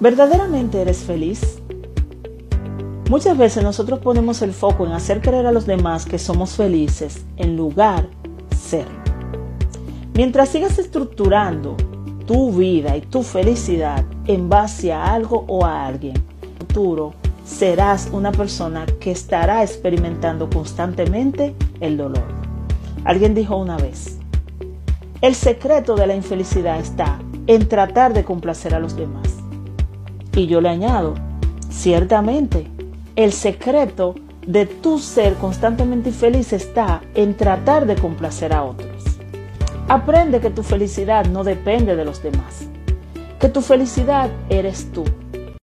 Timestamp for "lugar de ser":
7.54-8.86